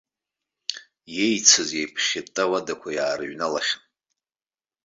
Иеицыз 1.15 1.69
еиԥхьытта 1.79 2.41
ауадақәа 2.45 2.89
иаарыҩналахьан. 2.97 3.81